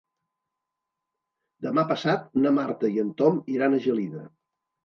[1.67, 4.27] Demà passat na Marta i en Tom iran a Gelida.